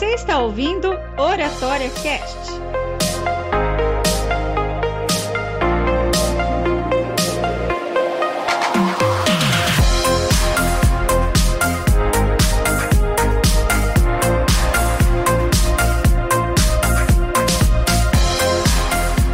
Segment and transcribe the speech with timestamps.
[0.00, 2.38] Você está ouvindo Oratória Cast.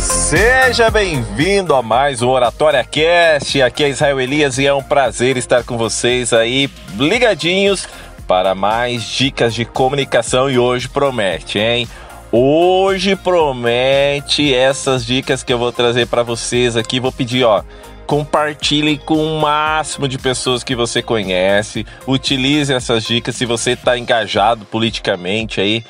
[0.00, 3.62] Seja bem-vindo a mais um Oratória Cast.
[3.62, 7.86] Aqui é Israel Elias e é um prazer estar com vocês aí ligadinhos
[8.26, 11.88] para mais dicas de comunicação e hoje promete, hein?
[12.32, 16.98] Hoje promete essas dicas que eu vou trazer para vocês aqui.
[16.98, 17.62] Vou pedir, ó,
[18.06, 21.86] compartilhe com o máximo de pessoas que você conhece.
[22.06, 25.84] Utilize essas dicas se você está engajado politicamente aí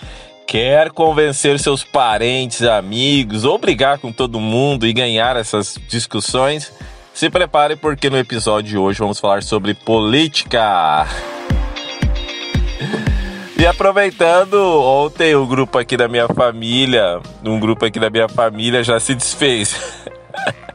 [0.47, 6.73] quer convencer seus parentes, amigos ou brigar com todo mundo e ganhar essas discussões,
[7.13, 11.07] se prepare porque no episódio de hoje vamos falar sobre política.
[13.59, 18.85] E aproveitando, ontem o grupo aqui da minha família, um grupo aqui da minha família
[18.85, 19.75] já se desfez.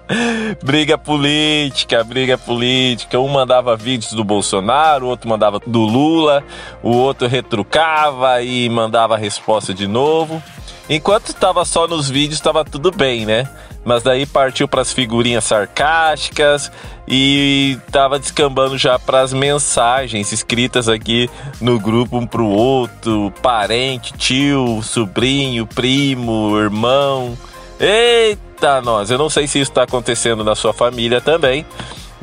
[0.63, 3.19] briga política, briga política.
[3.19, 6.43] Um mandava vídeos do Bolsonaro, o outro mandava do Lula,
[6.81, 10.41] o outro retrucava e mandava a resposta de novo.
[10.89, 13.47] Enquanto estava só nos vídeos, estava tudo bem, né?
[13.83, 16.71] Mas daí partiu para as figurinhas sarcásticas
[17.07, 23.33] e estava descambando já para as mensagens escritas aqui no grupo um para o outro,
[23.41, 27.37] parente, tio, sobrinho, primo, irmão.
[27.79, 28.81] Eita!
[28.81, 29.09] Nós!
[29.09, 31.65] Eu não sei se isso está acontecendo na sua família também,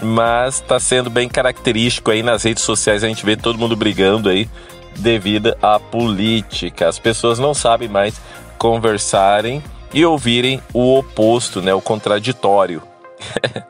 [0.00, 3.02] mas está sendo bem característico aí nas redes sociais.
[3.02, 4.48] A gente vê todo mundo brigando aí
[4.96, 6.88] devido à política.
[6.88, 8.20] As pessoas não sabem mais
[8.58, 12.82] conversarem e ouvirem o oposto, né, o contraditório.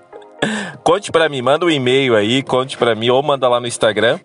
[0.82, 4.18] conte para mim, manda um e-mail aí, conte para mim ou manda lá no Instagram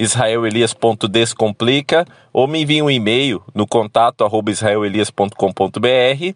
[0.00, 6.34] israelelias.descomplica ou me envie um e-mail no contato arroba israelelias.com.br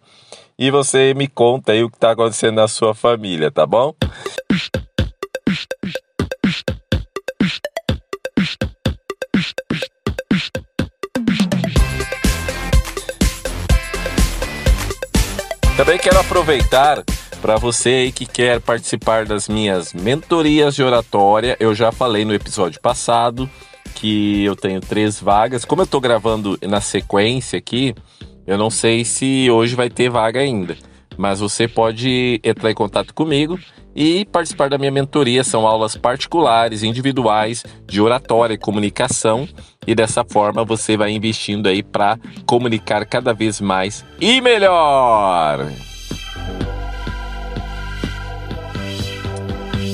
[0.57, 3.93] e você me conta aí o que está acontecendo na sua família, tá bom?
[15.77, 17.03] Também quero aproveitar
[17.41, 21.57] para você aí que quer participar das minhas mentorias de oratória.
[21.59, 23.49] Eu já falei no episódio passado
[23.93, 25.65] que eu tenho três vagas.
[25.65, 27.93] Como eu estou gravando na sequência aqui,
[28.47, 30.77] eu não sei se hoje vai ter vaga ainda,
[31.17, 33.59] mas você pode entrar em contato comigo
[33.95, 35.43] e participar da minha mentoria.
[35.43, 39.47] São aulas particulares, individuais, de oratória e comunicação.
[39.87, 45.65] E dessa forma você vai investindo aí para comunicar cada vez mais e melhor.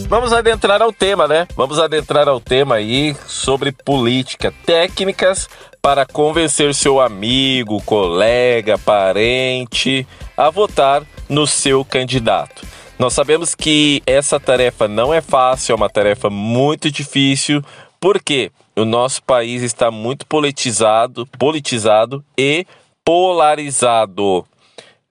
[0.07, 1.47] Vamos adentrar ao tema, né?
[1.55, 5.47] Vamos adentrar ao tema aí sobre política, técnicas
[5.81, 12.61] para convencer seu amigo, colega, parente a votar no seu candidato.
[13.01, 17.59] Nós sabemos que essa tarefa não é fácil, é uma tarefa muito difícil,
[17.99, 22.63] porque o nosso país está muito politizado, politizado e
[23.03, 24.45] polarizado.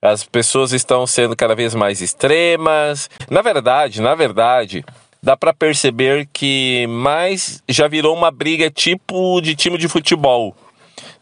[0.00, 3.10] As pessoas estão sendo cada vez mais extremas.
[3.28, 4.84] Na verdade, na verdade,
[5.20, 10.54] dá para perceber que mais já virou uma briga tipo de time de futebol.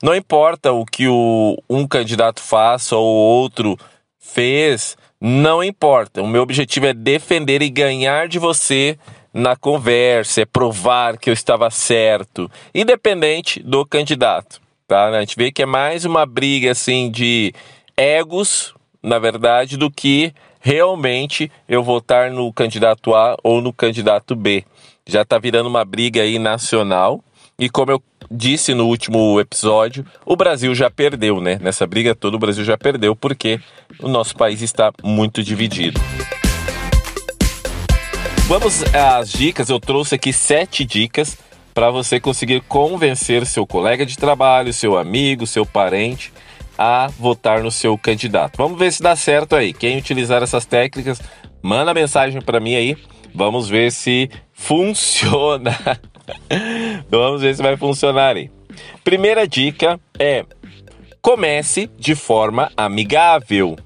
[0.03, 3.79] Não importa o que o, um candidato faça ou outro
[4.19, 6.23] fez, não importa.
[6.23, 8.99] O meu objetivo é defender e ganhar de você
[9.33, 14.61] na conversa, é provar que eu estava certo, independente do candidato.
[14.87, 15.09] Tá?
[15.09, 17.53] A gente vê que é mais uma briga assim de
[17.97, 24.65] egos, na verdade, do que realmente eu votar no candidato A ou no candidato B.
[25.07, 27.23] Já está virando uma briga aí nacional.
[27.59, 31.59] E como eu disse no último episódio, o Brasil já perdeu, né?
[31.61, 33.61] Nessa briga toda, o Brasil já perdeu porque
[34.01, 36.01] o nosso país está muito dividido.
[38.47, 39.69] Vamos às dicas.
[39.69, 41.37] Eu trouxe aqui sete dicas
[41.75, 46.33] para você conseguir convencer seu colega de trabalho, seu amigo, seu parente
[46.79, 48.57] a votar no seu candidato.
[48.57, 49.73] Vamos ver se dá certo aí.
[49.73, 51.21] Quem utilizar essas técnicas,
[51.61, 52.97] manda mensagem para mim aí.
[53.35, 55.77] Vamos ver se funciona.
[57.11, 58.51] Vamos ver se vai funcionar aí.
[59.03, 60.45] Primeira dica é:
[61.21, 63.77] comece de forma amigável.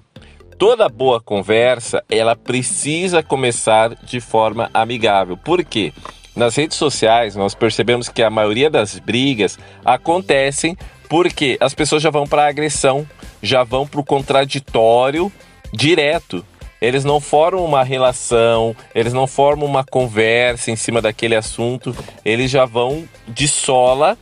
[0.58, 5.36] Toda boa conversa, ela precisa começar de forma amigável.
[5.36, 5.92] Por quê?
[6.36, 10.76] Nas redes sociais, nós percebemos que a maioria das brigas acontecem
[11.08, 13.06] porque as pessoas já vão para a agressão,
[13.42, 15.30] já vão para o contraditório
[15.72, 16.44] direto.
[16.82, 21.94] Eles não formam uma relação, eles não formam uma conversa em cima daquele assunto,
[22.24, 24.18] eles já vão de sola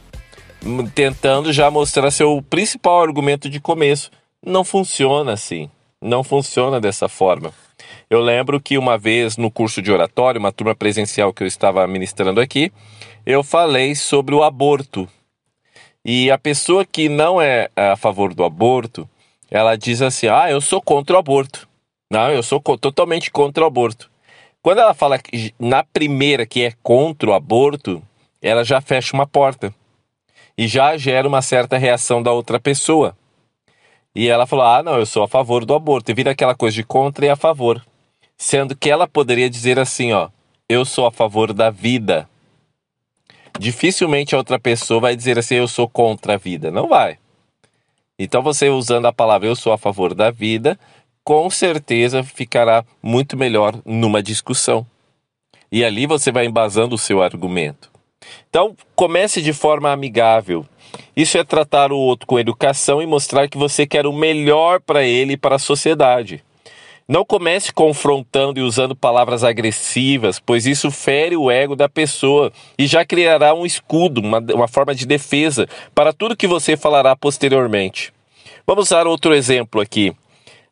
[0.95, 4.11] tentando já mostrar seu principal argumento de começo.
[4.45, 5.71] Não funciona assim.
[6.03, 7.51] Não funciona dessa forma.
[8.11, 11.87] Eu lembro que uma vez no curso de oratório, uma turma presencial que eu estava
[11.87, 12.71] ministrando aqui,
[13.25, 15.09] eu falei sobre o aborto.
[16.05, 19.09] E a pessoa que não é a favor do aborto,
[19.51, 21.70] ela diz assim: Ah, eu sou contra o aborto.
[22.11, 24.11] Não, eu sou totalmente contra o aborto.
[24.61, 25.19] Quando ela fala
[25.59, 28.03] na primeira que é contra o aborto,
[28.43, 29.73] ela já fecha uma porta
[30.59, 33.17] e já gera uma certa reação da outra pessoa.
[34.15, 36.11] E ela falou: Ah, não, eu sou a favor do aborto.
[36.11, 37.85] E vira aquela coisa de contra e a favor.
[38.37, 40.29] Sendo que ela poderia dizer assim: Ó,
[40.69, 42.29] eu sou a favor da vida.
[43.59, 46.73] Dificilmente a outra pessoa vai dizer assim: Eu sou contra a vida.
[46.73, 47.19] Não vai.
[48.19, 50.79] Então você usando a palavra eu sou a favor da vida,
[51.25, 54.87] com certeza ficará muito melhor numa discussão.
[55.71, 57.91] E ali você vai embasando o seu argumento.
[58.49, 60.67] Então, comece de forma amigável.
[61.17, 65.05] Isso é tratar o outro com educação e mostrar que você quer o melhor para
[65.05, 66.43] ele e para a sociedade.
[67.09, 72.87] Não comece confrontando e usando palavras agressivas, pois isso fere o ego da pessoa e
[72.87, 78.13] já criará um escudo, uma, uma forma de defesa para tudo que você falará posteriormente.
[78.65, 80.15] Vamos usar outro exemplo aqui.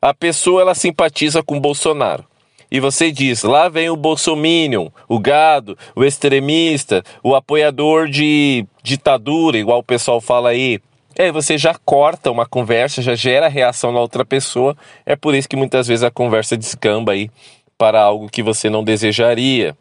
[0.00, 2.24] A pessoa ela simpatiza com Bolsonaro.
[2.70, 9.58] E você diz: lá vem o bolsominion, o gado, o extremista, o apoiador de ditadura,
[9.58, 10.78] igual o pessoal fala aí.
[11.16, 14.76] É, você já corta uma conversa, já gera reação na outra pessoa.
[15.04, 17.28] É por isso que muitas vezes a conversa descamba aí
[17.76, 19.76] para algo que você não desejaria.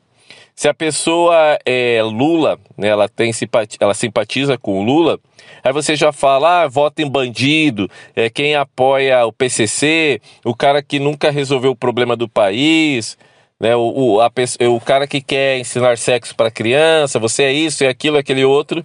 [0.58, 5.20] Se a pessoa é Lula, né, ela, tem simpatia, ela simpatiza com o Lula,
[5.64, 10.82] aí você já fala, ah, vota em bandido, é quem apoia o PCC, o cara
[10.82, 13.20] que nunca resolveu o problema do país,
[13.60, 14.32] né, o, o, a,
[14.68, 18.44] o cara que quer ensinar sexo para criança, você é isso, é aquilo, é aquele
[18.44, 18.84] outro,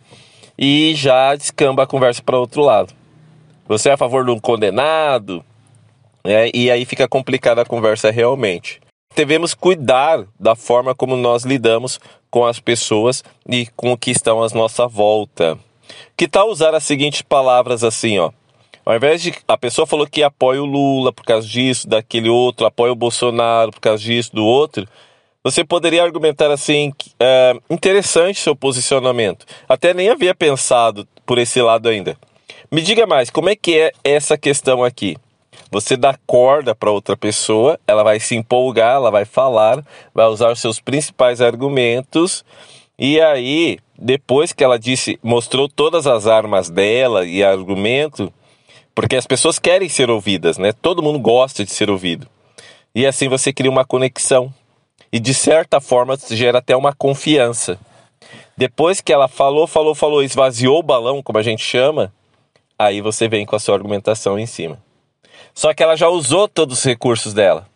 [0.58, 2.92] e já descamba a conversa para outro lado.
[3.66, 5.42] Você é a favor de um condenado,
[6.22, 8.81] né, e aí fica complicada a conversa realmente
[9.14, 12.00] devemos cuidar da forma como nós lidamos
[12.30, 15.58] com as pessoas e com o que estão à nossa volta.
[16.16, 18.30] Que tal usar as seguintes palavras assim, ó?
[18.84, 22.66] Ao invés de a pessoa falou que apoia o Lula por causa disso, daquele outro,
[22.66, 24.88] apoia o Bolsonaro por causa disso, do outro,
[25.44, 29.44] você poderia argumentar assim, é, interessante seu posicionamento.
[29.68, 32.16] Até nem havia pensado por esse lado ainda.
[32.70, 35.16] Me diga mais, como é que é essa questão aqui?
[35.72, 39.84] Você dá corda para outra pessoa, ela vai se empolgar, ela vai falar,
[40.14, 42.44] vai usar os seus principais argumentos
[43.04, 48.32] e aí, depois que ela disse, mostrou todas as armas dela e argumento,
[48.94, 50.72] porque as pessoas querem ser ouvidas, né?
[50.72, 52.28] Todo mundo gosta de ser ouvido.
[52.94, 54.54] E assim você cria uma conexão.
[55.10, 57.78] E de certa forma gera até uma confiança.
[58.56, 62.12] Depois que ela falou, falou, falou, esvaziou o balão, como a gente chama,
[62.78, 64.78] aí você vem com a sua argumentação em cima.
[65.54, 67.66] Só que ela já usou todos os recursos dela.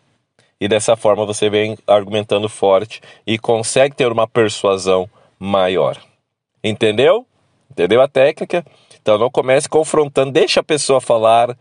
[0.59, 5.07] E dessa forma você vem argumentando forte e consegue ter uma persuasão
[5.39, 5.97] maior.
[6.63, 7.25] Entendeu?
[7.71, 8.65] Entendeu a técnica?
[8.99, 11.55] Então não comece confrontando, deixa a pessoa falar.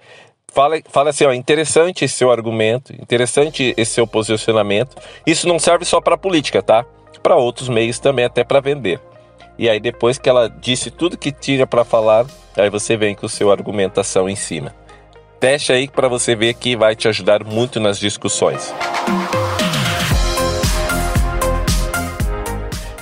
[0.49, 4.97] Fala, fala assim, ó, interessante esse seu argumento, interessante esse seu posicionamento.
[5.27, 6.87] Isso não serve só para política, tá?
[7.23, 8.99] Para outros meios também, até para vender.
[9.59, 13.27] E aí depois que ela disse tudo que tinha para falar, aí você vem com
[13.27, 14.75] o seu argumentação em cima.
[15.39, 18.75] Teste aí para você ver que vai te ajudar muito nas discussões.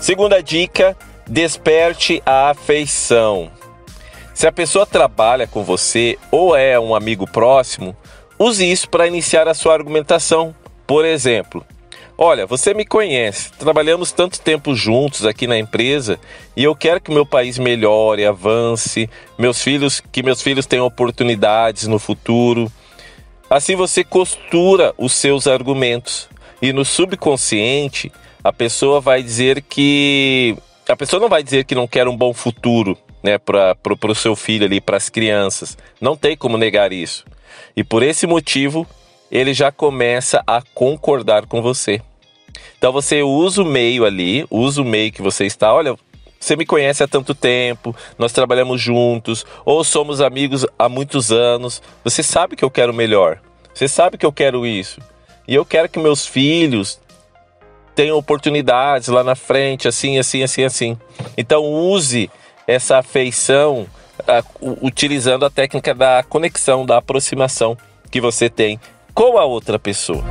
[0.01, 3.51] Segunda dica: desperte a afeição.
[4.35, 7.97] Se a pessoa trabalha com você ou é um amigo próximo,
[8.39, 10.55] use isso para iniciar a sua argumentação.
[10.87, 11.65] Por exemplo,
[12.17, 16.21] Olha, você me conhece, trabalhamos tanto tempo juntos aqui na empresa
[16.57, 21.89] e eu quero que meu país melhore, avance, meus filhos, que meus filhos tenham oportunidades
[21.89, 22.71] no futuro.
[23.51, 26.29] Assim você costura os seus argumentos
[26.63, 28.13] e no subconsciente
[28.45, 30.57] a pessoa vai dizer que
[30.89, 33.77] a pessoa não vai dizer que não quer um bom futuro, né, para
[34.09, 35.77] o seu filho ali, para as crianças.
[36.01, 37.25] Não tem como negar isso.
[37.75, 38.87] E por esse motivo
[39.35, 42.01] ele já começa a concordar com você.
[42.79, 45.75] Então você usa o meio ali, usa o meio que você está.
[45.75, 45.97] Olha,
[46.39, 51.83] você me conhece há tanto tempo, nós trabalhamos juntos, ou somos amigos há muitos anos.
[52.05, 53.41] Você sabe que eu quero melhor.
[53.75, 55.01] Você sabe que eu quero isso.
[55.49, 57.01] E eu quero que meus filhos
[57.93, 60.99] tenham oportunidades lá na frente, assim, assim, assim, assim.
[61.37, 62.31] Então use
[62.69, 63.89] essa afeição
[64.21, 67.77] uh, utilizando a técnica da conexão, da aproximação
[68.13, 68.79] que você tem
[69.15, 70.25] com a outra pessoa.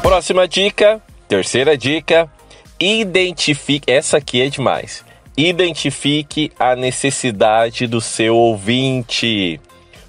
[0.00, 2.30] Próxima dica, terceira dica,
[2.80, 5.04] identifique, essa aqui é demais.
[5.36, 9.60] identifique a necessidade do seu ouvinte.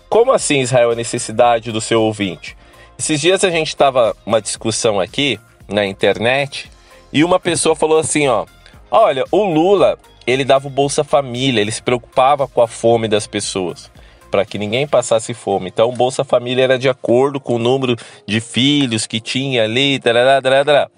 [0.07, 2.55] Como assim, Israel, a necessidade do seu ouvinte?
[2.97, 6.71] Esses dias a gente estava uma discussão aqui na internet
[7.11, 8.45] e uma pessoa falou assim, ó,
[8.89, 13.27] olha, o Lula, ele dava o Bolsa Família, ele se preocupava com a fome das
[13.27, 13.91] pessoas,
[14.37, 15.69] para que ninguém passasse fome.
[15.69, 17.95] Então, Bolsa Família era de acordo com o número
[18.27, 20.91] de filhos que tinha ali, tarará, tarará.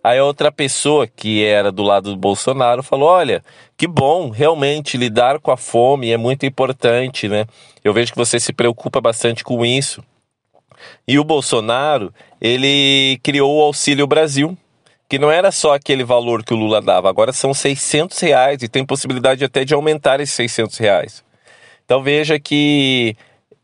[0.00, 3.42] Aí outra pessoa que era do lado do Bolsonaro falou: Olha,
[3.76, 7.46] que bom, realmente lidar com a fome é muito importante, né?
[7.82, 10.00] Eu vejo que você se preocupa bastante com isso.
[11.06, 14.56] E o Bolsonaro, ele criou o Auxílio Brasil,
[15.08, 18.68] que não era só aquele valor que o Lula dava, agora são 600 reais e
[18.68, 21.27] tem possibilidade até de aumentar esses 600 reais.
[21.88, 23.16] Então veja que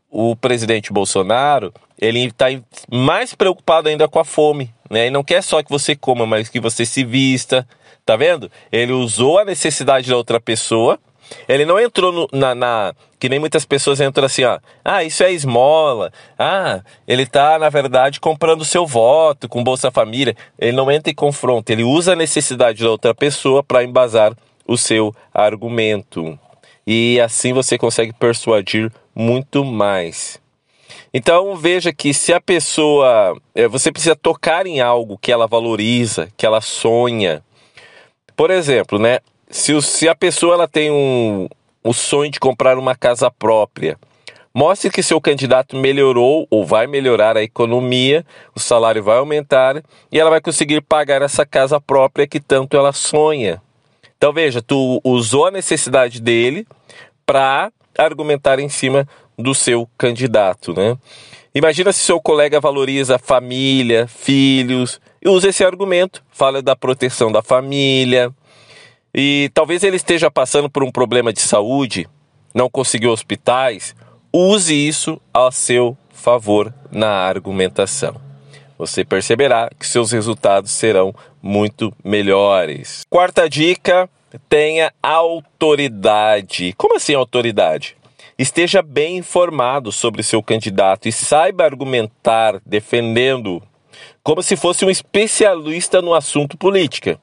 [0.09, 2.47] o presidente Bolsonaro, ele está
[2.91, 5.05] mais preocupado ainda com a fome, né?
[5.05, 7.67] E não quer só que você coma, mas que você se vista,
[8.03, 8.49] tá vendo?
[8.71, 10.99] Ele usou a necessidade da outra pessoa,
[11.47, 14.57] ele não entrou no, na, na, Que nem muitas pessoas entram assim, ó.
[14.83, 16.11] Ah, isso é esmola.
[16.35, 20.35] Ah, ele tá, na verdade, comprando seu voto com Bolsa Família.
[20.57, 24.35] Ele não entra em confronto, ele usa a necessidade da outra pessoa para embasar
[24.67, 26.39] o seu argumento.
[26.85, 30.39] E assim você consegue persuadir muito mais.
[31.13, 33.35] Então veja que se a pessoa.
[33.55, 37.43] É, você precisa tocar em algo que ela valoriza, que ela sonha.
[38.35, 39.19] Por exemplo, né?
[39.49, 41.47] Se, se a pessoa ela tem um,
[41.83, 43.97] o sonho de comprar uma casa própria,
[44.53, 50.19] mostre que seu candidato melhorou ou vai melhorar a economia, o salário vai aumentar e
[50.19, 53.61] ela vai conseguir pagar essa casa própria que tanto ela sonha.
[54.17, 56.67] Então veja, tu usou a necessidade dele
[57.25, 59.07] para argumentar em cima
[59.37, 60.97] do seu candidato, né?
[61.53, 67.41] Imagina se seu colega valoriza família, filhos, e usa esse argumento, fala da proteção da
[67.41, 68.29] família,
[69.13, 72.09] e talvez ele esteja passando por um problema de saúde,
[72.53, 73.95] não conseguiu hospitais,
[74.33, 78.15] use isso a seu favor na argumentação.
[78.77, 81.15] Você perceberá que seus resultados serão
[81.45, 83.03] muito melhores.
[83.07, 84.09] Quarta dica:
[84.49, 86.73] tenha autoridade.
[86.75, 87.95] Como assim autoridade?
[88.37, 93.61] Esteja bem informado sobre seu candidato e saiba argumentar defendendo
[94.23, 97.19] como se fosse um especialista no assunto política.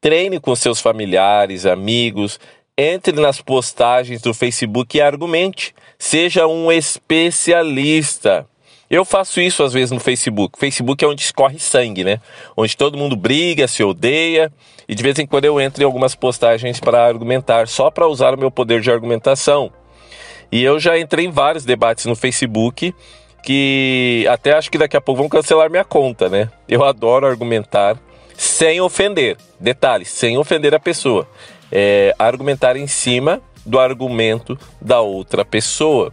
[0.00, 2.38] Treine com seus familiares, amigos,
[2.76, 5.74] entre nas postagens do Facebook e argumente.
[5.98, 8.46] Seja um especialista.
[8.90, 10.58] Eu faço isso às vezes no Facebook.
[10.58, 12.20] Facebook é onde escorre sangue, né?
[12.56, 14.50] Onde todo mundo briga, se odeia.
[14.88, 18.34] E de vez em quando eu entro em algumas postagens para argumentar, só para usar
[18.34, 19.70] o meu poder de argumentação.
[20.50, 22.94] E eu já entrei em vários debates no Facebook
[23.42, 26.50] que até acho que daqui a pouco vão cancelar minha conta, né?
[26.68, 27.98] Eu adoro argumentar
[28.34, 29.36] sem ofender.
[29.60, 31.28] Detalhe, sem ofender a pessoa.
[31.70, 36.12] É, argumentar em cima do argumento da outra pessoa.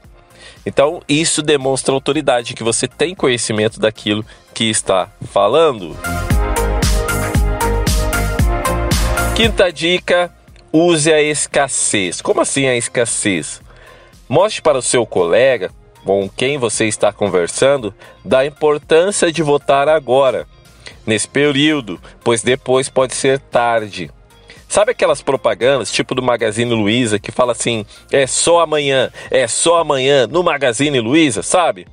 [0.66, 5.96] Então, isso demonstra autoridade, que você tem conhecimento daquilo que está falando.
[9.36, 10.34] Quinta dica:
[10.74, 12.22] use a escassez.
[12.22, 13.62] Como assim a escassez?
[14.28, 15.72] Mostre para o seu colega
[16.04, 17.94] com quem você está conversando
[18.24, 20.48] da importância de votar agora,
[21.06, 24.12] nesse período, pois depois pode ser tarde.
[24.76, 29.78] Sabe aquelas propagandas, tipo do Magazine Luiza, que fala assim: é só amanhã, é só
[29.78, 31.88] amanhã no Magazine Luiza, sabe?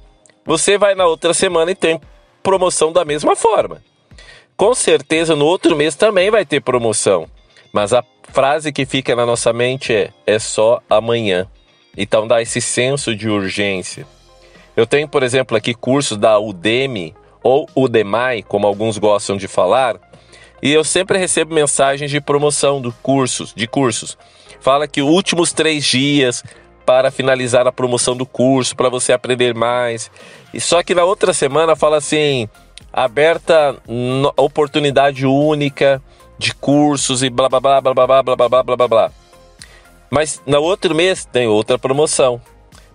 [0.44, 2.00] Você vai na outra semana e tem
[2.42, 3.80] promoção da mesma forma.
[4.56, 7.28] Com certeza no outro mês também vai ter promoção,
[7.72, 11.46] mas a frase que fica na nossa mente é: é só amanhã.
[11.96, 14.04] Então dá esse senso de urgência.
[14.76, 20.00] Eu tenho, por exemplo, aqui cursos da Udemy ou Udemy, como alguns gostam de falar,
[20.62, 24.16] e eu sempre recebo mensagens de promoção do cursos, de cursos.
[24.60, 26.44] Fala que últimos três dias
[26.86, 30.10] para finalizar a promoção do curso, para você aprender mais.
[30.54, 32.48] E só que na outra semana fala assim,
[32.92, 33.76] aberta
[34.36, 36.00] oportunidade única
[36.38, 39.12] de cursos e blá blá blá blá blá blá blá blá blá blá blá.
[40.10, 42.40] Mas no outro mês tem outra promoção,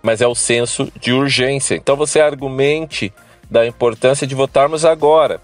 [0.02, 1.74] mas é o senso de urgência.
[1.74, 3.12] Então você argumente
[3.50, 5.40] da importância de votarmos agora.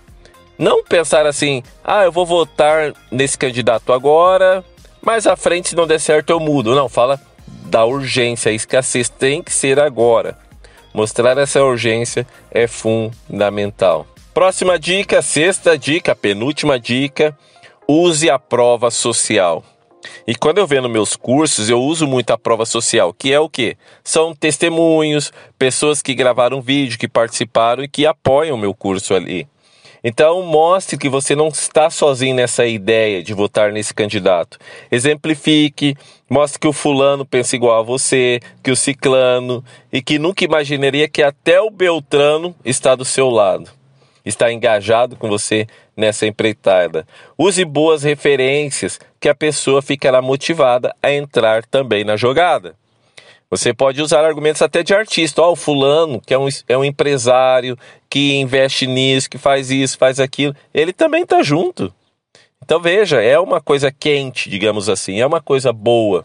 [0.58, 4.64] Não pensar assim, ah, eu vou votar nesse candidato agora,
[5.02, 6.74] mas à frente, se não der certo, eu mudo.
[6.74, 7.20] Não, fala
[7.66, 10.38] da urgência, a escassez tem que ser agora.
[10.92, 14.06] Mostrar essa urgência é fundamental.
[14.32, 17.36] Próxima dica, sexta dica, penúltima dica:
[17.88, 19.64] use a prova social.
[20.26, 23.48] E quando eu vendo meus cursos, eu uso muito a prova social, que é o
[23.48, 23.76] quê?
[24.02, 29.48] São testemunhos, pessoas que gravaram vídeo, que participaram e que apoiam o meu curso ali.
[30.06, 34.58] Então, mostre que você não está sozinho nessa ideia de votar nesse candidato.
[34.92, 35.96] Exemplifique,
[36.28, 41.08] mostre que o fulano pensa igual a você, que o ciclano, e que nunca imaginaria
[41.08, 43.70] que até o Beltrano está do seu lado,
[44.26, 47.06] está engajado com você nessa empreitada.
[47.38, 52.76] Use boas referências, que a pessoa ficará motivada a entrar também na jogada.
[53.56, 55.40] Você pode usar argumentos até de artista.
[55.40, 57.78] Ó, oh, o fulano, que é um, é um empresário,
[58.10, 60.56] que investe nisso, que faz isso, faz aquilo.
[60.74, 61.94] Ele também está junto.
[62.60, 66.24] Então veja, é uma coisa quente, digamos assim, é uma coisa boa.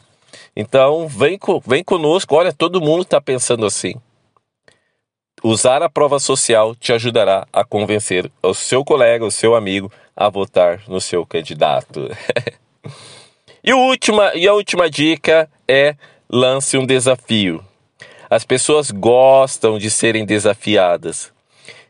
[0.55, 3.93] Então vem, vem conosco, olha, todo mundo está pensando assim.
[5.43, 10.29] Usar a prova social te ajudará a convencer o seu colega, o seu amigo a
[10.29, 12.09] votar no seu candidato.
[13.63, 15.95] e, última, e a última dica é
[16.31, 17.63] lance um desafio.
[18.29, 21.31] As pessoas gostam de serem desafiadas.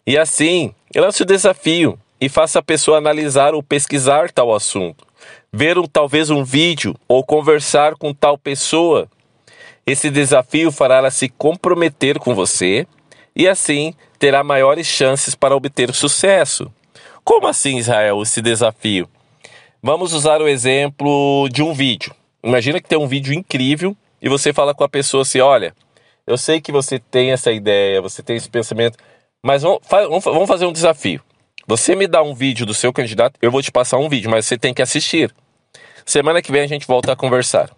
[0.08, 5.06] E assim, lance o desafio e faça a pessoa analisar ou pesquisar tal assunto,
[5.52, 9.10] ver um, talvez um vídeo ou conversar com tal pessoa.
[9.86, 12.88] Esse desafio fará ela se comprometer com você
[13.36, 16.72] e assim terá maiores chances para obter sucesso.
[17.26, 19.10] Como assim, Israel, esse desafio?
[19.84, 22.14] Vamos usar o exemplo de um vídeo.
[22.42, 25.74] Imagina que tem um vídeo incrível e você fala com a pessoa assim: olha,
[26.26, 28.98] eu sei que você tem essa ideia, você tem esse pensamento,
[29.44, 29.80] mas vamos,
[30.24, 31.22] vamos fazer um desafio.
[31.68, 34.46] Você me dá um vídeo do seu candidato, eu vou te passar um vídeo, mas
[34.46, 35.34] você tem que assistir.
[36.06, 37.70] Semana que vem a gente volta a conversar.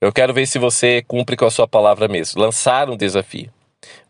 [0.00, 2.40] Eu quero ver se você cumpre com a sua palavra mesmo.
[2.40, 3.52] Lançar um desafio.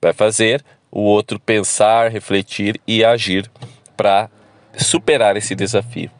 [0.02, 3.50] Vai fazer o outro pensar, refletir e agir
[3.96, 4.28] para
[4.76, 6.10] superar esse desafio.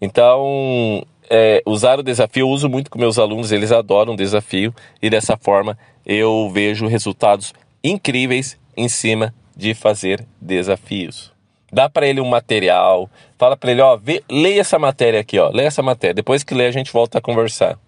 [0.00, 4.74] Então, é, usar o desafio, eu uso muito com meus alunos, eles adoram o desafio
[5.00, 11.32] e dessa forma eu vejo resultados incríveis em cima de fazer desafios.
[11.72, 15.48] Dá para ele um material, fala para ele, ó, vê, leia essa matéria aqui, ó,
[15.48, 16.14] leia essa matéria.
[16.14, 17.78] Depois que lê, a gente volta a conversar.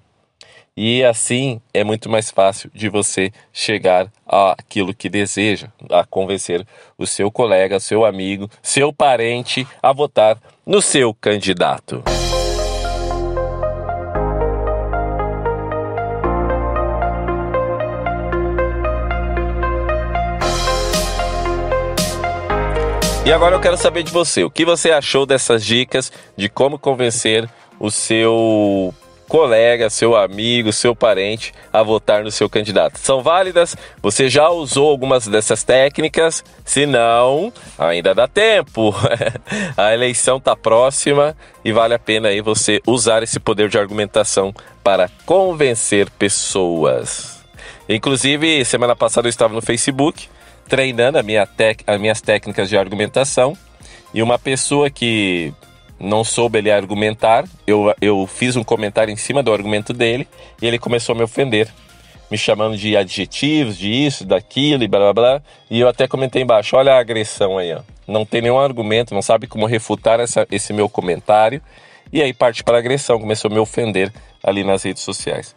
[0.76, 6.66] E assim é muito mais fácil de você chegar àquilo que deseja, a convencer
[6.98, 12.02] o seu colega, seu amigo, seu parente a votar no seu candidato.
[23.24, 26.78] E agora eu quero saber de você, o que você achou dessas dicas de como
[26.78, 27.48] convencer
[27.80, 28.92] o seu
[29.26, 32.98] colega, seu amigo, seu parente a votar no seu candidato.
[32.98, 33.74] São válidas?
[34.02, 36.44] Você já usou algumas dessas técnicas?
[36.66, 38.94] Se não, ainda dá tempo.
[39.74, 41.34] a eleição está próxima
[41.64, 47.42] e vale a pena aí você usar esse poder de argumentação para convencer pessoas.
[47.88, 50.28] Inclusive, semana passada eu estava no Facebook
[50.68, 53.56] treinando a minha tec, as minhas técnicas de argumentação
[54.12, 55.52] e uma pessoa que
[55.98, 60.28] não soube ele argumentar, eu, eu fiz um comentário em cima do argumento dele
[60.60, 61.68] e ele começou a me ofender,
[62.30, 65.42] me chamando de adjetivos, de isso, daquilo e blá blá blá.
[65.70, 67.80] E eu até comentei embaixo: olha a agressão aí, ó.
[68.06, 71.60] Não tem nenhum argumento, não sabe como refutar essa, esse meu comentário.
[72.12, 75.56] E aí parte para a agressão, começou a me ofender ali nas redes sociais.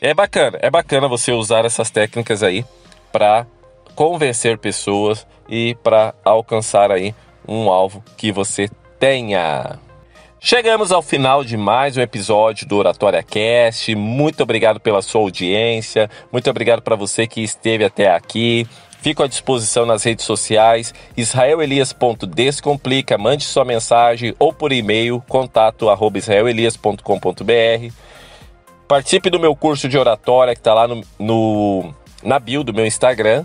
[0.00, 2.64] É bacana, é bacana você usar essas técnicas aí
[3.12, 3.46] para
[3.94, 7.14] convencer pessoas e para alcançar aí
[7.46, 9.78] um alvo que você tenha.
[10.40, 13.94] Chegamos ao final de mais um episódio do Oratória Cast.
[13.94, 16.10] Muito obrigado pela sua audiência.
[16.32, 18.66] Muito obrigado para você que esteve até aqui.
[19.00, 26.18] Fico à disposição nas redes sociais, israelelias.descomplica, mande sua mensagem ou por e-mail, contato arroba
[26.18, 27.92] israelelias.com.br.
[28.86, 32.86] Participe do meu curso de oratória que está lá no, no, na bio do meu
[32.86, 33.44] Instagram,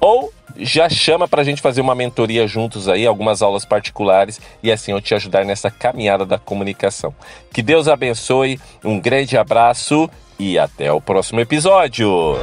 [0.00, 4.72] ou já chama para a gente fazer uma mentoria juntos aí, algumas aulas particulares e
[4.72, 7.14] assim eu te ajudar nessa caminhada da comunicação.
[7.52, 12.36] Que Deus abençoe, um grande abraço e até o próximo episódio.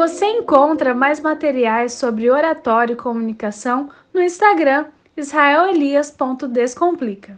[0.00, 7.28] Você encontra mais materiais sobre oratório e comunicação no Instagram israelelias.descomplica.